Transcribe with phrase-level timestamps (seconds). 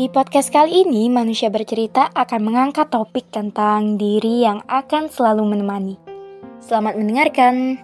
[0.00, 6.00] Di podcast kali ini, manusia bercerita akan mengangkat topik tentang diri yang akan selalu menemani.
[6.56, 7.76] Selamat mendengarkan.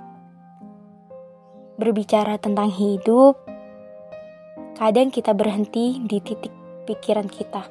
[1.76, 3.36] Berbicara tentang hidup,
[4.80, 6.56] kadang kita berhenti di titik
[6.88, 7.68] pikiran kita.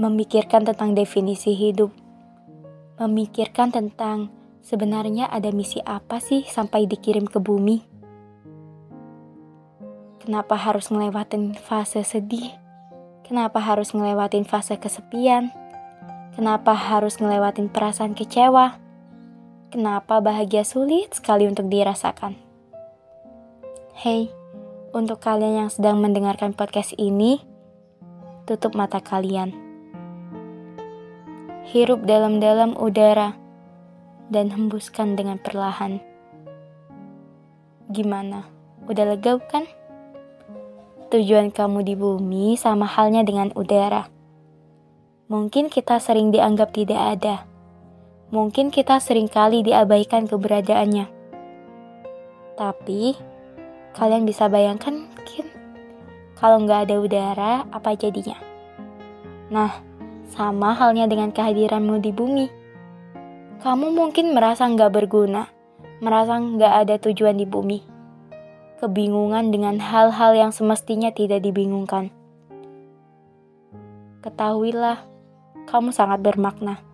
[0.00, 1.92] Memikirkan tentang definisi hidup,
[2.96, 4.32] memikirkan tentang
[4.64, 7.76] sebenarnya ada misi apa sih sampai dikirim ke bumi.
[10.24, 12.64] Kenapa harus ngelewatin fase sedih?
[13.26, 15.50] Kenapa harus ngelewatin fase kesepian?
[16.38, 18.78] Kenapa harus ngelewatin perasaan kecewa?
[19.74, 22.38] Kenapa bahagia sulit sekali untuk dirasakan?
[23.98, 24.30] Hey,
[24.94, 27.42] untuk kalian yang sedang mendengarkan podcast ini,
[28.46, 29.50] tutup mata kalian.
[31.66, 33.34] Hirup dalam-dalam udara
[34.30, 35.98] dan hembuskan dengan perlahan.
[37.90, 38.46] Gimana?
[38.86, 39.66] Udah lega kan?
[41.06, 44.10] Tujuan kamu di bumi sama halnya dengan udara.
[45.30, 47.46] Mungkin kita sering dianggap tidak ada.
[48.34, 51.06] Mungkin kita sering kali diabaikan keberadaannya.
[52.58, 53.14] Tapi,
[53.94, 55.46] kalian bisa bayangkan mungkin
[56.34, 58.42] kalau nggak ada udara, apa jadinya?
[59.54, 59.78] Nah,
[60.26, 62.46] sama halnya dengan kehadiranmu di bumi.
[63.62, 65.46] Kamu mungkin merasa nggak berguna,
[66.02, 67.95] merasa nggak ada tujuan di bumi
[68.76, 72.12] kebingungan dengan hal-hal yang semestinya tidak dibingungkan.
[74.20, 75.00] Ketahuilah,
[75.64, 76.84] kamu sangat bermakna.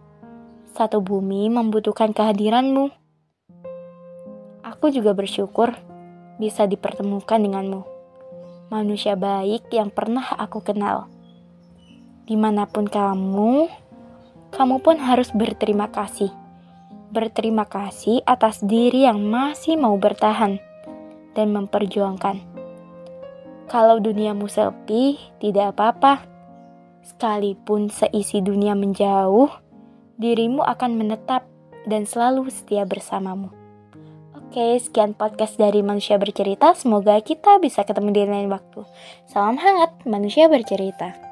[0.78, 2.94] Satu bumi membutuhkan kehadiranmu.
[4.62, 5.74] Aku juga bersyukur
[6.38, 7.82] bisa dipertemukan denganmu.
[8.70, 11.10] Manusia baik yang pernah aku kenal.
[12.24, 13.68] Di mana pun kamu,
[14.54, 16.30] kamu pun harus berterima kasih.
[17.12, 20.71] Berterima kasih atas diri yang masih mau bertahan
[21.32, 22.40] dan memperjuangkan.
[23.70, 26.28] Kalau duniamu sepi, tidak apa-apa.
[27.02, 29.48] Sekalipun seisi dunia menjauh,
[30.20, 31.48] dirimu akan menetap
[31.88, 33.50] dan selalu setia bersamamu.
[34.36, 36.76] Oke, sekian podcast dari Manusia Bercerita.
[36.76, 38.84] Semoga kita bisa ketemu di lain waktu.
[39.24, 41.31] Salam hangat, Manusia Bercerita.